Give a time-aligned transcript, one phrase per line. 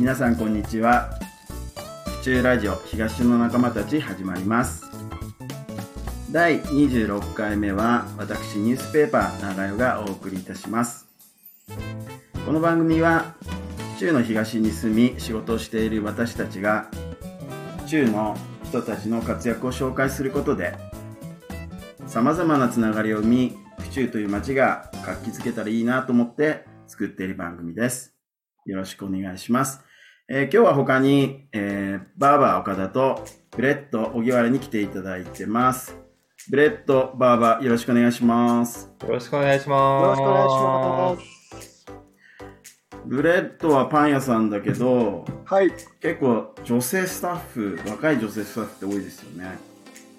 [0.00, 1.10] 皆さんこんにちは。
[2.20, 4.82] 府中ラジオ東の仲間たち始まります。
[6.30, 11.06] 第26回目は私ニュースペーパー長代がお送りいたします。
[12.46, 13.34] この番組は
[13.96, 16.88] 府中の東に住み仕事をしている私たちが
[17.80, 20.78] 府中の人たちの活躍を紹介することで
[22.06, 28.14] さまざまなつながりを生み府中という街が活気づけたらいいなと思って作っている番組です。
[28.64, 29.89] よろしくお願いします。
[30.32, 35.96] えー、今日は他に、えー、バーバー岡田とブレッド荻原に来ていただいてます。
[36.48, 38.92] ブレッド、バーバー、よろしくお願いします。
[39.02, 40.04] よろしくお願いします。
[40.04, 41.86] よろしくお願いします。
[43.06, 45.72] ブレッドはパン屋さんだけど、はい。
[46.00, 49.58] 結構女性スタッフ、若い女性スタッフって多いですよね。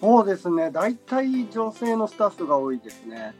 [0.01, 0.71] そうですね。
[0.71, 3.33] 大体女性のスタッフが多いですね。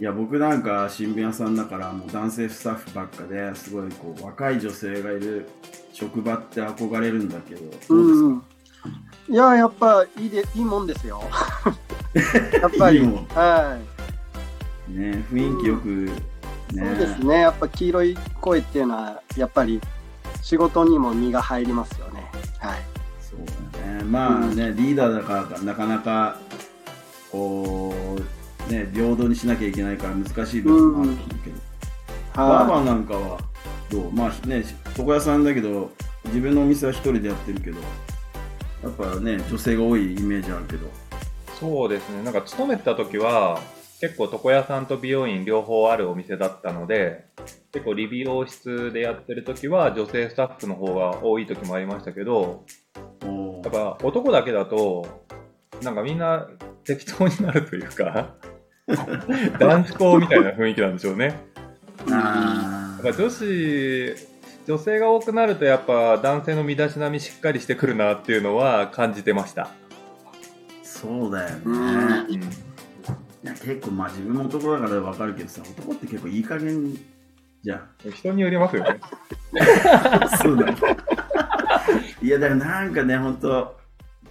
[0.00, 5.48] いや僕なんか新聞屋さんだからもう男性スタッフばっかですごいこう若い女性がいる
[5.92, 8.42] 職場って憧れるんだけどどうですか、うん、
[9.28, 11.22] いややっぱいいでいいもんですよ。
[12.60, 12.98] やっぱり。
[13.00, 13.78] いいは
[14.88, 14.92] い。
[14.92, 16.12] ね雰囲気よく、ね、
[16.76, 17.40] そうですね。
[17.40, 19.80] やっぱ黄色い声っていうのはやっぱり
[20.42, 22.30] 仕事にも身が入りますよね。
[22.58, 22.82] はい。
[23.20, 24.02] そうだね。
[24.02, 26.38] まあね、うん、リーダーだからなかなか
[27.30, 31.56] こうね、平等にしなきゃいけないから難しい部分もあると思うけど、
[32.34, 33.38] バーバーなんかは
[33.90, 34.12] どう？
[34.12, 34.64] まあね
[34.96, 35.90] 床屋さんだけど
[36.26, 37.78] 自分のお店は一人でやってるけど
[38.82, 40.88] やっぱね女性が多いイメージあるけど。
[41.60, 42.22] そうですね。
[42.22, 43.60] なんか勤めてた時は
[44.00, 47.26] 結構床屋さんと美容院両方あるお店だったので
[47.72, 52.64] 結構理美容室でやってる時は女性スタッフの方が多い時もありましたけど
[53.22, 55.06] やっぱ男だけだと
[55.82, 56.48] なんかみんな
[56.84, 58.34] 適当になるというか
[59.58, 61.40] 男子校みたいな雰囲気なんでしょうね。
[62.10, 64.14] あやっぱ女子
[64.66, 69.68] 女性が多くなるとやっぱ男性の身だしなみしっかりしてくるなっていうのは感じてました。
[70.82, 72.40] そうだよね、うん、い
[73.42, 76.96] や結構まあ自分も男だから分かるけどさ男って結構いい加減
[77.62, 77.88] じゃん。
[78.10, 79.00] 人によりますよね。
[80.42, 80.74] そうだ
[82.22, 83.76] いやだからなんかね本当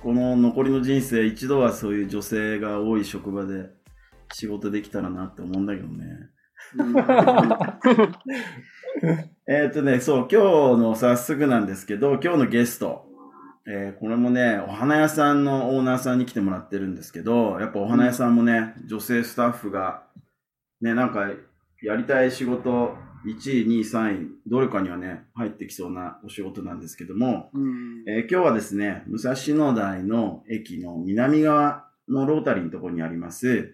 [0.01, 3.69] この残りの人生一度はそういう女性が多い職場で
[4.33, 6.29] 仕事できたらなって思うんだけどね。
[9.47, 13.05] えっとね、そう、今日の早速なんですけど、今日のゲスト、
[13.65, 20.03] えー、これもね、お花屋さんのオーナーさんに来てもらってるんですけど、やっぱお花屋さんもね、女性スタッフが、
[20.81, 21.29] ね、なんか、
[21.81, 22.95] やりたい仕事、
[23.25, 27.51] 1位、2位、3位、どれかにはね、入ってきそうなお仕事なんですけども、
[28.07, 33.73] えー、今日はですね、武蔵野台の駅の南側のロータリーのところにあります、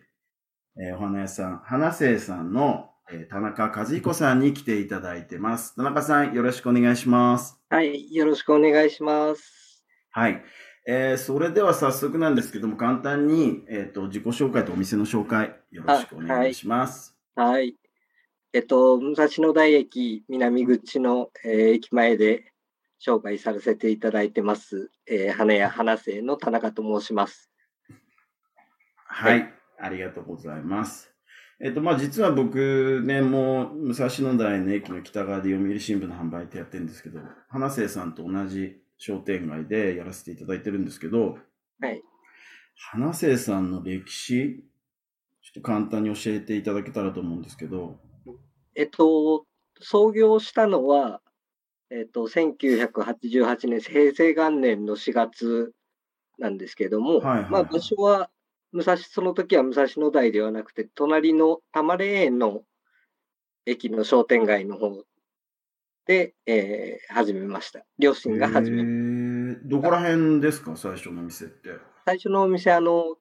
[0.82, 5.76] えー、お花屋さん、花生さんの、えー、田中和彦さんに来ていただいてます。
[5.76, 7.60] 田中さん、よろしくお願いします。
[7.70, 9.84] はい、よろしくお願いします。
[10.12, 10.42] はい。
[10.88, 17.14] えー、それでは早速なんですけども、簡単に、えっ、ー、と、自己紹介とお店の紹介、よろしくお願いします。
[17.36, 17.76] はい、はい。
[18.54, 22.54] えっと、武蔵野台駅南口の、えー、駅前で
[23.06, 27.52] 紹介させていただいてます、えー、花屋花生の田中と申します。
[29.06, 29.59] はい。
[29.80, 31.14] はいありがとうございます。
[31.62, 37.20] えっと、まあ、実は僕ね、もう、武蔵野台の駅の北側で読売新聞の販売ってやってるんですけど、
[37.50, 41.38] 花生さんと同じ商店街でやらせていただいてるんですけど、
[41.82, 42.02] はい。
[42.76, 44.64] 花生さんの歴史、
[45.42, 48.00] ちょっと簡単に教えていただけたらと思うんですけど。
[48.76, 49.46] えっと、
[49.82, 51.22] 創業したのは、
[51.90, 55.74] えっと、1988年、平成元年の4月
[56.38, 58.30] なんですけども、はいはい、まあ、場所は
[58.72, 62.64] 武蔵、その時は武蔵野台ではなくて、隣の多摩霊園の
[63.66, 65.04] 駅の商店街の方
[66.06, 67.86] で、えー、始めました。
[67.98, 69.68] 両親が始めました。
[69.68, 71.70] どこら辺ですか、最初のお店って。
[72.06, 73.18] 最初のお店、あの、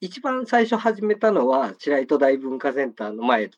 [0.00, 3.50] 一番最初始めたのは、白糸大文化センターの前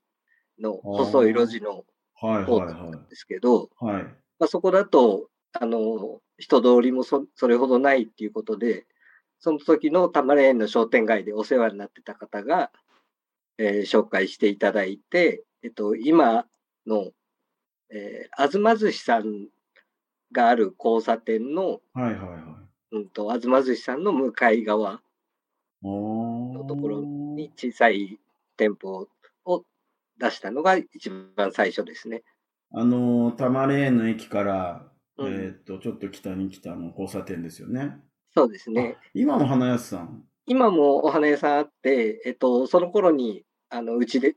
[0.60, 1.84] の細い路地の
[2.14, 8.86] 方なんですけど、はい、まあ、そこだと、あの、人通りもそそれほどないっていうことで、
[9.40, 12.70] その時の多摩レーンの商店街でお世話になってた方が、
[13.58, 16.46] えー、紹介していただいて、えっと、今
[16.86, 17.10] の、
[17.90, 19.48] えー、東寿司さん
[20.32, 22.36] がある交差点の、はいはいは
[22.92, 22.96] い。
[22.96, 25.00] うんと、東寿司さんの向かい側
[25.82, 28.18] のところに小さい
[28.56, 29.08] 店舗
[29.44, 29.64] を
[30.18, 32.22] 出したのが一番最初ですね。
[32.72, 34.86] あの、多摩レーンの駅から、
[35.16, 38.00] うん、えっ、と、ちょっと北に来たの交差点ですよね。
[38.34, 38.96] そうですね。
[39.14, 40.24] 今も花屋さん？
[40.46, 44.34] 今もお花屋さんあって、えっと、その頃に、あの、うちで、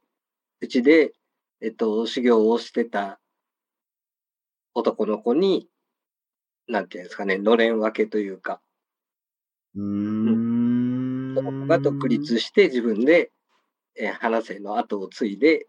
[0.61, 1.13] うちで、
[1.61, 3.19] えっと、修行をしてた
[4.75, 5.67] 男の子に、
[6.67, 8.61] なんていうんですかね、のれん分けというか、
[9.75, 11.35] うーん。
[11.35, 13.31] その子が独立して自分で、
[13.95, 15.67] えー、花生の後を継いで、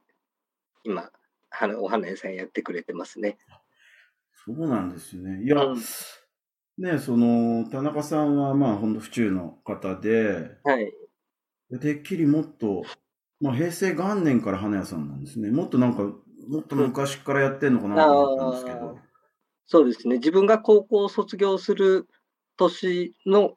[0.85, 1.11] 今、
[1.49, 3.39] 花お花屋さんやってくれてますね。
[4.45, 5.43] そうなんですね。
[5.45, 5.79] いや、うん
[6.79, 10.93] ね、その、田中さんは、まあ、本当府中の方で、はい。
[11.81, 12.85] てっきりもっと、
[13.41, 15.51] まあ、平成元年から花屋さんなんですね。
[15.51, 16.03] もっとなんか、
[16.49, 18.99] もっと昔からやってんのかなと思ったんですけど。
[19.67, 20.17] そうですね。
[20.17, 22.07] 自分が高校を卒業する
[22.57, 23.55] 年の、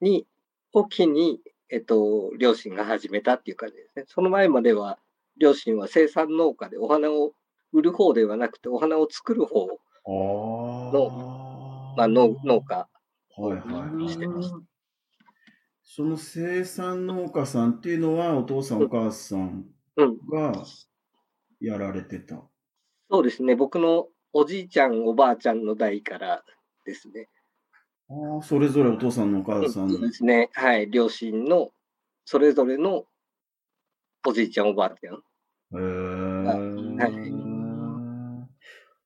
[0.00, 0.26] に、
[0.72, 1.40] を機に、
[1.70, 4.04] えっと、両親が始めたっていう感じですね。
[4.08, 4.98] その前までは、
[5.38, 7.32] 両親は生産農家でお花を
[7.72, 9.78] 売る方ではなくて、お花を作る方の、
[11.96, 12.88] まあ、農農家
[13.36, 14.56] はいはいしてました。
[15.82, 19.66] その生産農家さんっていうのは、お父さん、お母さん
[19.96, 20.18] うん。
[20.26, 20.64] が
[21.60, 22.42] やられてた？
[23.10, 23.56] そうですね。
[23.56, 26.44] 僕のおじいちゃん、おばあちゃんの代から
[26.84, 27.28] ですね。
[28.08, 30.48] ああ、それぞれお父さんのお母さんそうですね。
[30.52, 30.90] はい。
[30.90, 31.70] 両親の、
[32.24, 33.04] それぞれの
[34.26, 35.16] おじいちゃん、おばあちゃん。
[35.16, 35.18] へ
[35.74, 35.80] え。
[36.96, 37.51] はい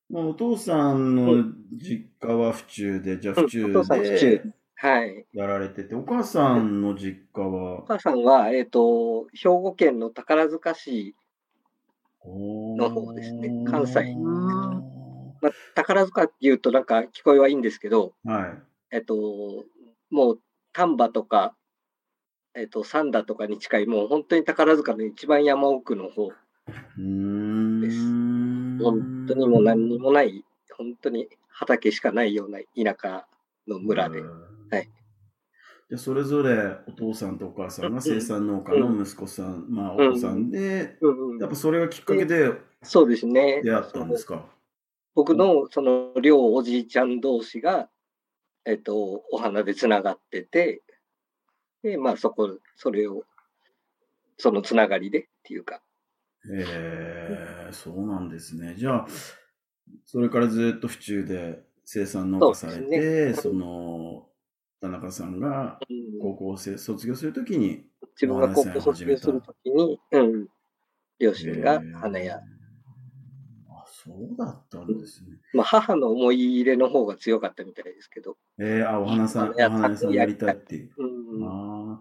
[0.08, 4.43] まあ、お父さんの実家は府中で、じゃあ府中で
[4.79, 5.26] はい。
[5.32, 7.81] やられてて、お母さんの実家は？
[7.81, 11.14] お、母さんは、えっ、と、兵庫県の宝塚市、
[12.26, 13.50] の方ですね。
[13.67, 14.14] 関西。
[15.41, 18.62] まあ、宝塚っていうとなんか聞こえはいいんですけど、はい。
[18.93, 19.64] えっ、と、
[20.11, 20.41] もう
[20.73, 21.55] 丹波とか、
[22.55, 27.81] えっ、と、三田とかに近い、もう本当に宝塚の一番山奥の方、うーん。
[27.81, 28.25] です
[28.78, 30.44] 本当にもう何にもない、
[30.76, 33.26] 本当に畑しかないような田舎
[33.67, 34.23] の村で。
[34.23, 34.90] はい。
[35.88, 42.52] じゃあそれぞれお父さんとお母さんが生産農家の息子さん、まあお子さんで、うんうんやっぱそれがきっかけで
[42.82, 43.62] そうですね。
[43.62, 44.44] 出会ったんですか？
[45.14, 47.88] 僕のその両おじいちゃん同士が、
[48.64, 50.82] えっと、お花でつながってて、
[51.82, 53.23] で、まあそこ、それを、
[54.38, 55.81] そのつながりでっていうか、
[56.52, 58.75] ええそうなんですね。
[58.76, 59.06] じゃあ、
[60.04, 64.26] それからずっと府中で生産農家されて、その、
[64.81, 70.48] 田中さんがうん高校生卒業するときに、自分が高校卒業するときに、うん、
[71.19, 72.37] 両親が花屋。
[72.37, 75.38] あ、そうだったんですね。
[75.52, 80.92] まあ母の思い入れの方が強かったみたいですけど、えー、あ、お花さん、お花屋さんやりたいっていう。
[80.99, 82.00] うん、あ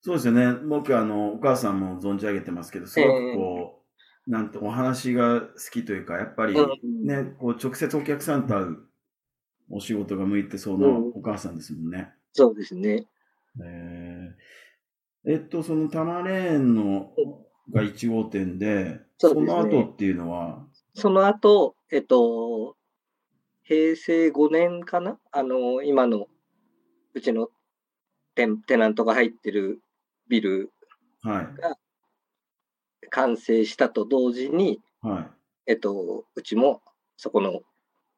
[0.00, 0.52] そうですよね。
[0.68, 3.81] 僕、あの、お母さんも存じ上げてますけど、すごくこう、
[4.26, 7.06] なんとお話が好きというか、やっぱりうん。
[7.06, 8.78] ね、こう、直接お客さんと会う
[9.70, 11.08] お仕事が向いてそうなうん。
[11.14, 12.12] お母さんですもんね。
[12.32, 13.06] そうですね。
[13.62, 15.32] えー。
[15.32, 17.12] えっと、その多摩レーンの
[17.72, 19.42] が1号店で、そね。
[19.42, 22.76] の後っていうのは、その後、えっと、
[23.62, 25.18] 平成5年かな？
[25.30, 26.26] あの、今の、
[27.14, 27.48] うちの
[28.34, 29.80] テンテナントが入ってる
[30.28, 30.72] ビル
[31.22, 31.46] はい、
[33.12, 35.20] 完成したと同時に、は
[35.66, 35.70] い。
[35.72, 36.80] えっと、うちも
[37.16, 37.60] そこの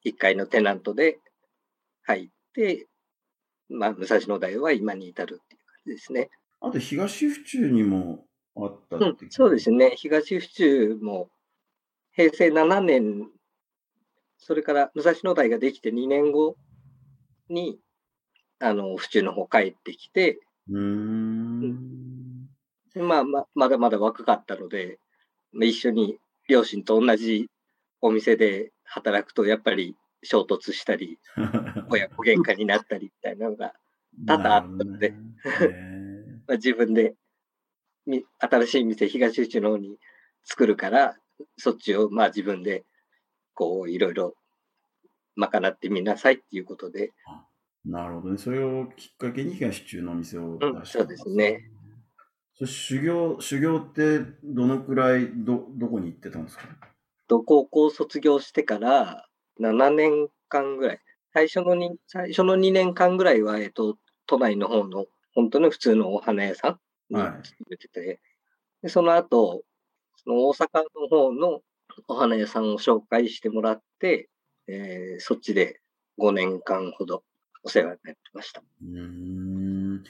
[0.06, 1.19] 1階のテナントで
[2.05, 2.87] 入って、
[3.69, 6.31] まあ、武蔵野台は今に至るっていう感じですね。
[6.60, 8.24] あと、東府中にも
[8.56, 9.94] あったってうん、そうですね。
[9.96, 11.29] 東府中も
[12.13, 13.29] 平成7年、
[14.39, 16.56] それから武蔵野台ができて2年後
[17.48, 17.81] に、
[18.60, 20.39] あの、府中の方帰ってきて、
[20.70, 21.24] うーん。
[22.94, 24.98] まあ、ままだまだ若かったので、
[25.53, 27.51] まあ一緒に両親と同じ
[28.01, 31.19] お店で働くと、やっぱり衝突したり、
[31.91, 33.74] 親子喧嘩になったりみたいなのが、
[34.27, 35.17] 多々あったのでね
[36.46, 37.17] まあ、自分で
[38.06, 39.98] み新しい店、東府中の方に
[40.44, 41.17] 作るから、
[41.56, 42.84] そっちをまあ自分で
[43.55, 44.36] こういろいろ
[45.36, 47.13] 賄ってみなさいっていうことで、
[47.84, 48.39] なるほどね。
[48.39, 51.70] それをきっかけに東府中のお店を出した、うんそうですね。
[52.56, 56.65] そ修行、修行ってどのくらい、ど、どこに行ってたんですか？
[57.27, 59.27] と高校卒業してから
[59.58, 61.01] 7年間ぐらい、
[61.32, 66.81] 最初のに最初の2年間ぐらいは、えっと、都内の方の本当の普通のお花屋さん
[67.11, 68.20] にはい勤めてて、
[68.82, 69.63] でその後、
[70.17, 70.69] その大阪
[71.01, 71.61] の方の
[72.08, 74.29] お花屋さんを紹介してもらって、
[74.69, 75.81] えーそっちで
[76.19, 77.25] 5年間ほど
[77.65, 78.61] お世話になってました。
[78.61, 80.05] うーん。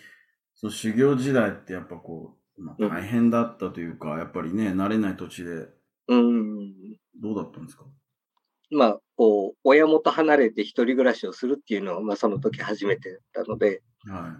[0.54, 5.68] その修行時代ってやっぱこう、まあ、うん大変だったというか、やっぱりね、慣れない土地で、
[6.08, 6.72] うん。
[7.20, 7.84] どうだったんですか？
[8.70, 14.36] まあ、こう、親元離れて一人暮らしをするっていうのは、まあ、その時初めてだったので、は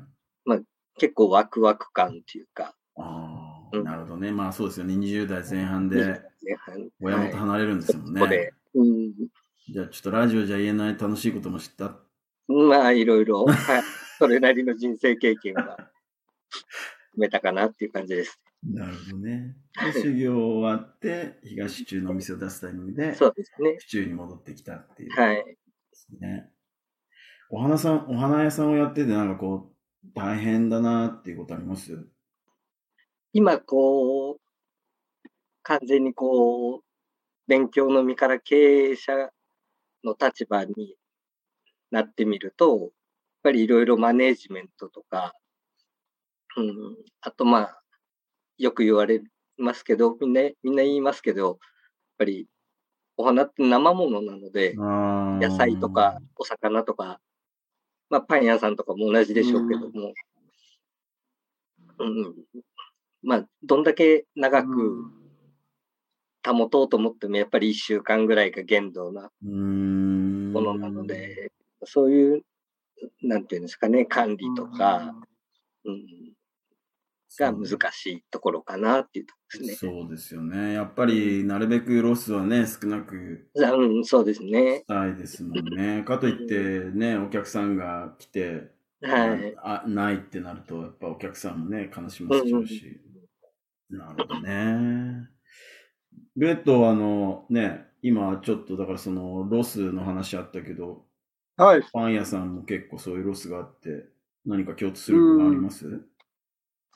[0.56, 0.64] い。
[0.96, 4.30] 結構ワクワク感っていうか、ああ、うんなるほどね。
[4.30, 4.94] まあそうですよね。
[4.94, 6.22] 20代前半で
[7.00, 8.20] 親元離れるんですもんね。
[8.20, 9.12] ここで、うん、
[9.72, 11.96] じゃあちょっとラジオじゃ言えない楽しいことも知った？
[12.46, 13.56] まあ、いろいろ、はい。
[14.18, 15.90] それなりの人生経験が
[17.16, 18.40] 埋めたかなっていう感じです。
[18.62, 19.56] なるほどね。
[19.92, 23.76] で、修行終わって、東中のお店を出すタイミングで、そうですね。
[23.78, 25.12] 府中に戻ってきたっていう。
[25.12, 25.58] はい。
[26.20, 26.50] ね。
[27.50, 32.08] お花さん、お花屋さんをやってて、なんかこう、大変だなっていうことあります？
[33.32, 34.40] 今、こう、
[35.62, 36.82] 完全にこう、
[37.46, 38.56] 勉強の身から経
[38.92, 39.30] 営者
[40.02, 40.96] の立場に
[41.90, 42.90] なってみると、やっ
[43.42, 45.34] ぱりいろいろマネージメントとか、
[46.56, 47.82] うん、あとまあ、
[48.58, 49.22] よく言われ
[49.56, 51.56] ますけど、みんな、みんな言いますけど、やっ
[52.18, 52.46] ぱり
[53.16, 57.20] お花って生ものなので、野菜とかお魚とか、
[58.10, 60.12] まあパン屋さんとかも同じでしょうけども、
[61.98, 62.34] うん、
[63.22, 65.04] まあ、どんだけ長く
[66.46, 71.50] 保とうと思っても、やっぱり1週間ぐらいが限度なものなので、
[71.84, 72.42] そういう、
[73.22, 75.14] なんていうんですかね、管理とか、
[75.84, 76.33] うん、
[77.36, 79.90] が難しいところかなっていうところですね。
[79.90, 80.72] そうですよね。
[80.74, 83.48] やっぱり、なるべくロスはね、少なく。
[83.54, 84.78] うん、そうですね。
[84.78, 86.02] したいですもんね。
[86.04, 88.72] かといってね、お客さんが来て、
[89.02, 93.00] はい、あないってなると、やっぱお客さんもね、悲しませちゃうし。
[93.90, 95.28] うん、なるほどね。
[96.36, 101.04] ブレッドはあのね、今ちょっとだからそのロスの話あったけど、
[101.56, 101.82] はい。
[101.92, 104.06] パン屋さんも結構そういうロスがあって、
[104.46, 106.00] 何か共通することがあります？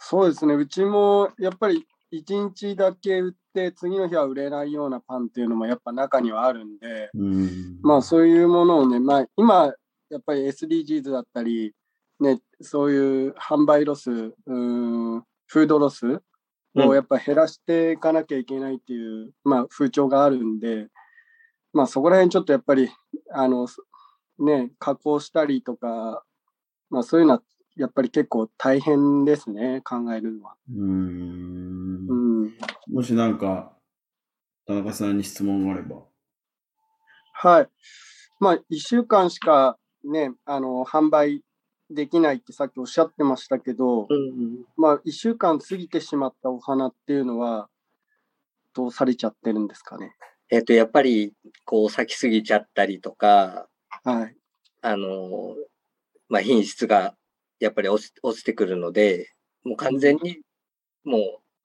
[0.01, 0.55] そうですね。
[0.55, 9.73] うちもやっぱり1日だけ売って、次の日は売れないようなパンっていうのもやっぱ中にはあるんで、うんまあそういうものをね、まあ今、
[10.11, 11.75] やっぱり SDGs だったり、
[12.21, 14.11] ね、そういう販売ロス、
[14.47, 14.55] う
[15.17, 16.21] んフードロス
[16.77, 20.89] をやっぱ減らしていかなきゃいけないっていう、まあ、風潮があるんで、
[21.73, 22.91] まあ、そこら辺ちょっとやっぱり、
[23.33, 23.67] あの、
[24.39, 26.23] ね、加工したりとか、
[26.91, 27.43] まあ、そういうのは
[27.79, 30.57] やっぱり結構大変ですね、考えるのは。
[30.77, 32.15] うんう
[32.47, 32.55] ん。
[32.93, 33.73] もしなんか、
[34.67, 36.03] 田中さんに質問があれば。
[37.33, 37.69] はい。
[38.41, 41.43] まあ、1週間しかね、あの、販売
[41.89, 47.69] できないってさっきおっしゃってましたけど、うんうん、まあ、1週間過ぎてしまったお花っていうのは、
[48.75, 50.17] どうされちゃってるんですかね？
[50.51, 51.33] えっ、と、やっぱり、
[51.65, 53.69] こう、咲きすぎちゃったりとか、
[54.03, 54.37] はい。
[54.83, 55.55] あの、
[56.29, 57.15] まあ、品質が
[57.61, 59.33] やっぱり落ち落ちてくるので、
[59.65, 60.41] もう完全に、
[61.05, 61.23] もう、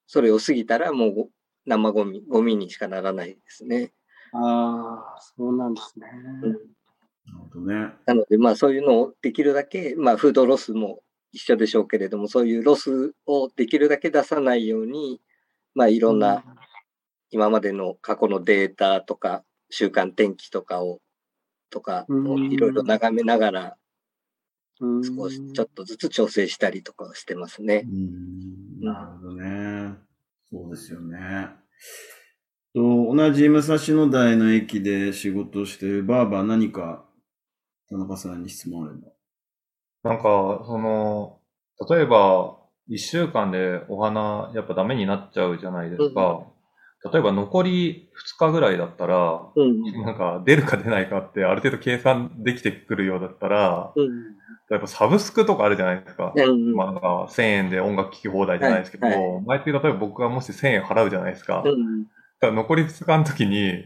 [0.07, 1.29] それを過ぎたら、もう
[1.65, 3.93] 生ゴミ、ゴミにしかならないですね。
[4.33, 6.07] ああ、そうなんですね。
[6.43, 6.57] うん
[7.25, 7.93] なるほどね。
[8.05, 15.21] なので、まあそういうのをできるだけ、まあフードロスも一緒でしょうけれども、そういうロスをできるだけ出さないように、
[15.73, 16.43] まあいろんな
[17.31, 20.99] 今までの過去のデータとか、週間天気とかを、
[21.69, 23.77] とかをいろいろ眺めながら、
[25.03, 27.85] 少しちょっとずつ調整したりとかしてますね。
[28.81, 29.95] なるほどね。
[30.49, 31.49] そうですよね。
[32.73, 32.81] と
[33.15, 37.05] 同じ武蔵野台の駅で仕事をしているバーバー何か
[37.89, 39.13] 田中さんに質問あれば。
[40.03, 41.39] なんか、その、
[41.89, 42.57] 例えば、
[42.89, 46.45] 一週間でお花、やっぱダメになっちゃうじゃないですか。
[47.03, 54.07] うん、例えば残り2日ぐらいだったら、うん、なんか出るか出ないかってある程度計算できてくるようだったら、うん、
[54.69, 56.33] やっぱサブスクとかあるじゃないですか。
[56.35, 59.17] うん、まあ、1000円で音楽聴き放題じゃないですけど、はい。
[59.17, 61.63] はい、毎月例えば僕がもし1000円払うじゃないですか。
[62.41, 63.85] 残り2日の時に、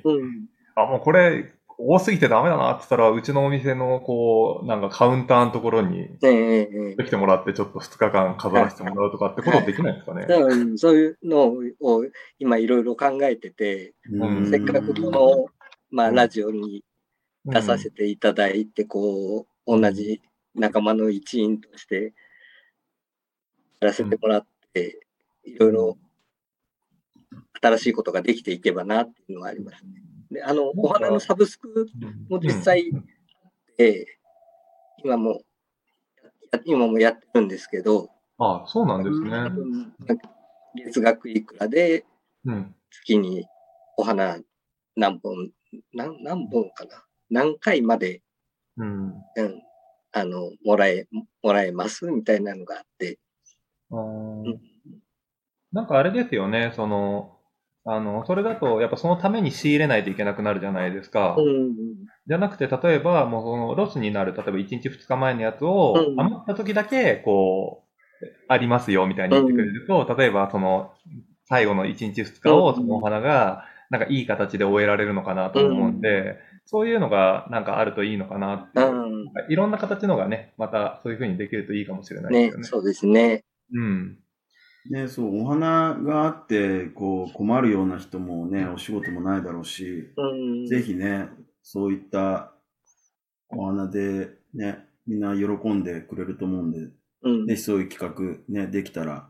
[0.76, 10.26] あ、もうこれ多すぎてダメだなって言ったら、うちのお店の、こう、なんかカウンターのところに、できてもらって、ちょっと2日間飾らせてもらうとかってことできないですかね。
[10.26, 12.06] はい、そういうのを
[12.40, 13.94] 今いろいろ考えてて、
[14.50, 15.46] せっかくこの、
[15.92, 16.84] まあ、ラジオに
[17.46, 20.22] 出させていただいて、こう、同じ
[20.56, 22.16] 仲間の一員として
[23.82, 25.00] やらせてもらって、
[25.44, 25.98] いろいろ
[27.62, 30.07] 新しいことができていけばなっていうのはありますね。
[30.38, 31.88] で、あの、お花のサブスク
[32.30, 32.92] も実際、
[33.80, 34.06] えー、
[35.04, 35.42] 今も、
[36.64, 40.16] 今もやってるんですけど、ああそうなんですね。
[40.76, 42.06] 月額いくらで、
[42.92, 43.48] 月に
[43.98, 44.38] お花
[44.96, 45.50] 何本、
[45.94, 47.04] 何何本かな。
[47.32, 48.22] 何回まで、
[48.78, 49.62] うん、うん、
[50.12, 51.08] あの、もらえ、
[51.42, 53.18] もらえますみたいなのがあって。
[53.92, 54.62] あうん、
[55.72, 57.37] なんかあれですよね、その、
[57.90, 61.36] あの、それだと、やっぱそのために仕入れないといけなくなるじゃないですか。
[61.38, 61.74] うん、
[62.28, 67.86] じゃなくて、例えば、もうそのロスになる、例えば1日2日前のやつを、余った時だけ、こ
[68.22, 70.92] う、ありますよ、みたいに言ってくれると、うん、例えばその、
[71.46, 78.82] 最後の1日2日を、そのお花が、なんかいい形で終えられるのかなと思うんで、そういうのがなんかあるといいのかなって
[79.50, 82.58] いろんな形のがね、またそういうふうにできるといいかもしれないですよね。
[82.58, 83.46] ねそうですね。
[83.74, 84.18] うん。
[84.90, 91.30] ね、そう、お花があって、こう、困るような人もね、お仕事もないだろうし、うん、ぜひね、
[91.62, 92.54] そういった
[93.50, 96.90] お花でね、みんな喜んでくれると思うんで、
[97.24, 98.16] うん、ぜひそういう企
[98.50, 99.30] 画ね、できたら、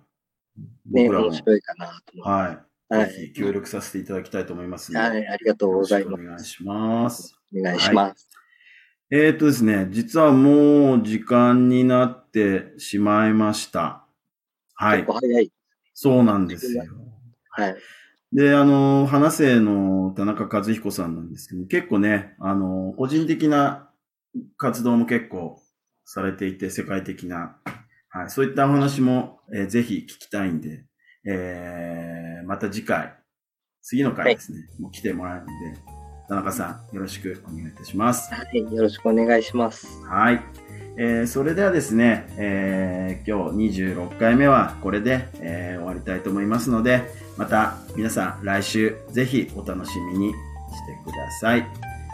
[0.86, 2.68] 僕らも、ね、面白いかなとはい。
[2.90, 6.24] はい、ぜひ協力させていただきたいと思いますはい、ありがとうございます。
[6.24, 7.38] お願いします。
[7.54, 8.30] お願いします。
[9.10, 14.07] はい、えっ、ー、とですね、実はもう時間になってしまいました。
[14.78, 15.06] はい。
[15.06, 15.52] 早い。
[15.94, 16.84] そうなんですよ。
[17.50, 17.76] はい。
[18.32, 23.90] で、あの、花生の田中和彦さんなんですけど、結構ね、あの、個人的な
[24.58, 25.60] 活動も結構
[26.06, 27.58] されていて、世界的な。
[28.10, 28.30] はい。
[28.30, 30.86] そういったお話も、えー、ぜひ聞きたいんで、
[31.26, 33.16] えー、また次回、
[33.82, 35.54] 次の回ですね、はい、もう来てもらえるんで、
[36.30, 38.32] 田中さん、よろしくお願いいたします。
[38.34, 39.88] はい、よろしくお願いします。
[40.06, 40.42] はい。
[41.00, 47.04] えー、それではですね、えー、今日26回目はこれで、えー、終わりたいと思いますので、
[47.38, 50.40] また皆さん来週ぜひお楽しみにして
[51.06, 51.68] ください。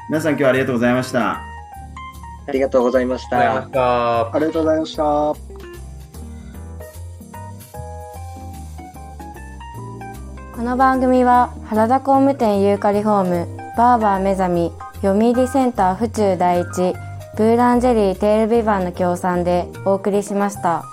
[0.09, 1.41] 皆さん今日はありがとうございました。
[2.45, 3.37] ありがとうございました。
[3.39, 5.03] ありがとうございました。
[10.53, 13.47] この番組は原田工務店ユーカリホーム
[13.77, 14.71] バーバー目覚み
[15.01, 16.93] 読売センター府中第一
[17.35, 20.83] グーランジェリーテールビバンの協賛でお送りしました。